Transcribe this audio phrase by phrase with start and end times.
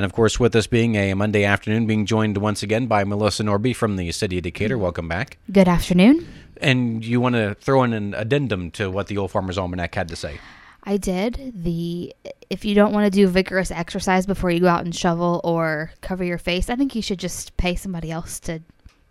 [0.00, 3.42] And of course, with this being a Monday afternoon, being joined once again by Melissa
[3.42, 4.78] Norby from the City of Decatur.
[4.78, 4.80] Mm.
[4.80, 5.36] Welcome back.
[5.52, 6.26] Good afternoon.
[6.56, 10.08] And you want to throw in an addendum to what the Old Farmer's Almanac had
[10.08, 10.40] to say?
[10.84, 11.52] I did.
[11.54, 12.16] The
[12.48, 15.92] if you don't want to do vigorous exercise before you go out and shovel or
[16.00, 18.62] cover your face, I think you should just pay somebody else to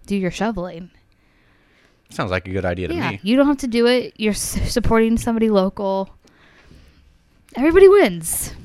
[0.08, 0.90] do your shoveling.
[2.10, 3.20] Sounds like a good idea to yeah, me.
[3.22, 4.16] you don't have to do it.
[4.18, 6.10] You're supporting somebody local.
[7.56, 8.56] Everybody wins.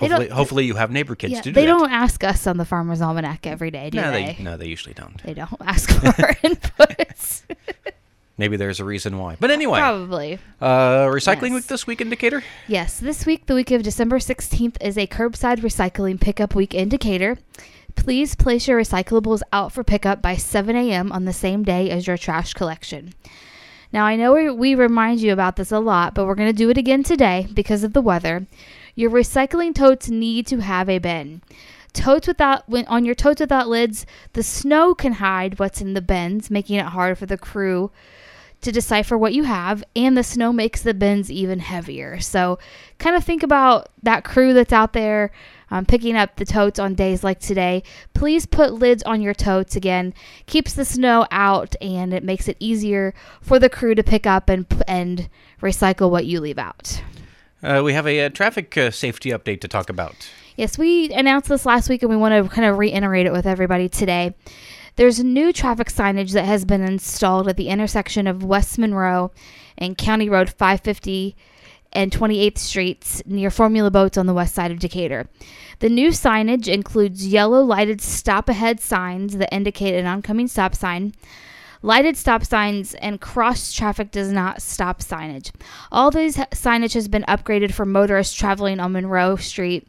[0.00, 1.78] Hopefully, hopefully you have neighbor kids Yeah, to do they that.
[1.78, 4.34] don't ask us on the Farmer's Almanac every day, do no, they?
[4.36, 5.22] they no, they usually don't.
[5.22, 7.42] They don't ask for our inputs.
[8.38, 9.36] Maybe there's a reason why.
[9.38, 10.38] But anyway, Probably.
[10.62, 11.52] uh, recycling Yes.
[11.52, 12.42] week this week in Decatur?
[12.66, 16.88] Yes, this week, the week of December 16th, is a curbside recycling pickup week in
[16.88, 17.36] Decatur.
[17.96, 21.12] Please place your recyclables out for pickup by 7 a.m.
[21.12, 23.12] on the same day as your trash collection.
[23.92, 26.56] Now, I know we, we remind you about this a lot, but we're going to
[26.56, 28.46] do it again today because of the weather.
[28.94, 31.42] Your recycling totes need to have a bin.
[31.92, 36.02] Totes without when on your totes without lids, the snow can hide what's in the
[36.02, 37.90] bins, making it hard for the crew
[38.60, 42.20] to decipher what you have, and the snow makes the bins even heavier.
[42.20, 42.58] So,
[42.98, 45.30] kind of think about that crew that's out there
[45.70, 47.82] um, picking up the totes on days like today.
[48.12, 50.12] Please put lids on your totes again.
[50.46, 54.48] Keeps the snow out, and it makes it easier for the crew to pick up
[54.48, 55.28] and and
[55.62, 57.02] recycle what you leave out.
[57.62, 60.30] Uh, we have a, uh traffic uh, safety update to talk about.
[60.56, 63.46] Yes, we announced this last week and we want to kind of reiterate it with
[63.46, 64.34] everybody today.
[64.96, 69.30] There's new traffic signage that has been installed at the intersection of West Monroe
[69.78, 71.36] and County Road 550
[71.92, 75.28] and 28th Streets near Formula Boats on the west side of Decatur.
[75.80, 81.14] The new signage includes yellow lighted stop ahead signs that indicate an oncoming stop sign,
[81.82, 85.50] lighted stop signs, and cross traffic does not stop signage.
[85.90, 89.86] All these signage has been upgraded for motorists traveling on Monroe Street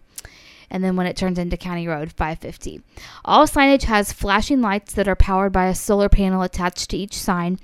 [0.71, 2.81] and then when it turns into County Road 550.
[3.23, 7.13] All signage has flashing lights that are powered by a solar panel attached to each
[7.13, 7.59] sign.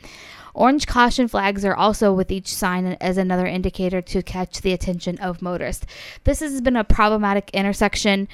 [0.54, 5.18] Orange caution flags are also with each sign as another indicator to catch the attention
[5.20, 5.86] of motorists.
[6.24, 8.28] This has been a problematic intersection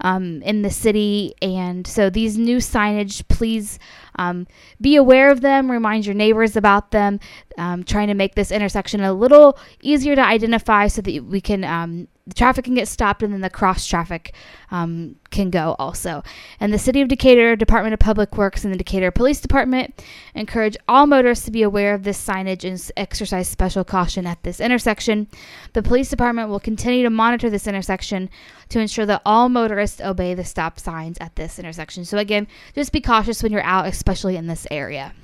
[0.00, 3.78] um, in the city, and so these new signage, please
[4.16, 4.48] um,
[4.80, 7.20] be aware of them, remind your neighbors about them,
[7.56, 11.62] um, trying to make this intersection a little easier to identify so that we can
[11.62, 14.34] um, the traffic can get stopped and then the cross traffic
[14.70, 16.22] um, can go also.
[16.60, 20.76] And the City of Decatur, Department of Public Works, and the Decatur Police Department encourage
[20.86, 25.26] all motorists to be aware of this signage and exercise special caution at this intersection.
[25.72, 28.28] The police department will continue to monitor this intersection
[28.68, 32.04] to ensure that all motorists obey the stop signs at this intersection.
[32.04, 35.14] So, again, just be cautious when you're out, especially in this area.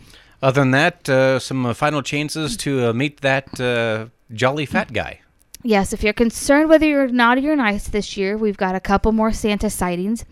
[0.42, 4.92] Other than that, uh, some uh, final chances to uh, meet that uh, jolly fat
[4.92, 5.20] guy.
[5.66, 9.12] Yes, if you're concerned whether you're naughty or nice this year, we've got a couple
[9.12, 10.22] more Santa sightings.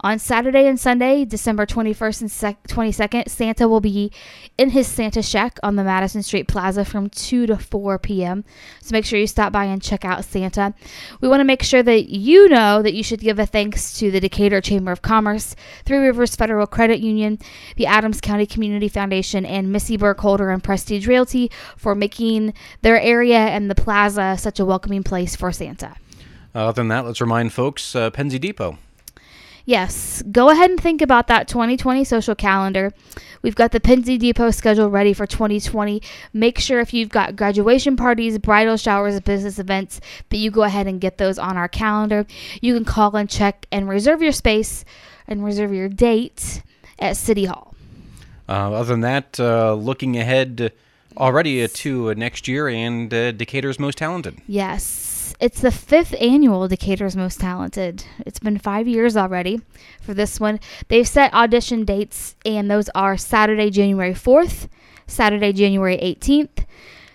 [0.00, 4.10] On Saturday and Sunday, December 21st and sec- 22nd, Santa will be
[4.58, 8.44] in his Santa Shack on the Madison Street Plaza from 2 to 4 p.m.
[8.80, 10.74] So make sure you stop by and check out Santa.
[11.20, 14.10] We want to make sure that you know that you should give a thanks to
[14.10, 17.38] the Decatur Chamber of Commerce, Three Rivers Federal Credit Union,
[17.76, 23.38] the Adams County Community Foundation, and Missy Burkholder and Prestige Realty for making their area
[23.38, 25.94] and the plaza such a welcoming place for Santa.
[26.54, 28.78] Uh, other than that, let's remind folks uh, Pennsy Depot.
[29.66, 32.94] Yes, go ahead and think about that 2020 social calendar.
[33.42, 36.00] We've got the Pennsy Depot schedule ready for 2020.
[36.32, 40.86] Make sure if you've got graduation parties, bridal showers, business events, that you go ahead
[40.86, 42.26] and get those on our calendar.
[42.62, 44.86] You can call and check and reserve your space
[45.28, 46.62] and reserve your date
[46.98, 47.74] at City Hall.
[48.48, 50.72] Uh, other than that, uh, looking ahead
[51.16, 54.38] already to uh, next year and uh, Decatur's Most Talented.
[54.46, 58.04] Yes, it's the fifth annual Decatur's Most Talented.
[58.26, 59.60] It's been five years already
[60.00, 60.60] for this one.
[60.88, 64.68] They've set audition dates, and those are Saturday, January 4th,
[65.06, 66.66] Saturday, January 18th,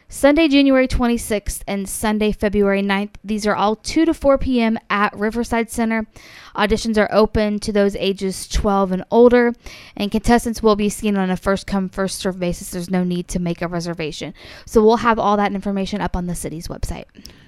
[0.08, 3.16] Sunday, January 26th, and Sunday, February 9th.
[3.24, 4.78] These are all 2 to 4 p.m.
[4.90, 6.06] at Riverside Center.
[6.56, 9.54] Auditions are open to those ages 12 and older,
[9.98, 12.70] and contestants will be seen on a first come, first served basis.
[12.70, 14.36] There's no need to make a reservation.
[14.66, 17.06] So we'll have all that information up on the city's website.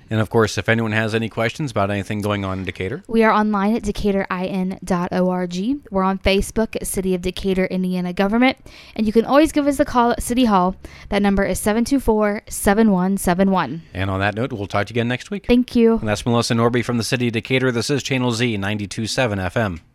[0.09, 3.23] And of course, if anyone has any questions about anything going on in Decatur, We
[3.23, 5.79] are online at decaturin.org.
[5.91, 8.57] We're on Facebook at City of Decatur, Indiana Government.
[8.95, 10.75] And you can always give us a call at City Hall.
[11.09, 13.81] That number is 724 7171.
[13.93, 15.45] and on that note, we'll talk to you again next week.
[15.47, 15.97] Thank you.
[15.97, 17.71] And that's Melissa Norby from the city of Decatur.
[17.71, 19.79] This is Channel Z 92.7 FM.